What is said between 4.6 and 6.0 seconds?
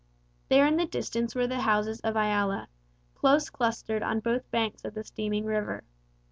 of the steaming river.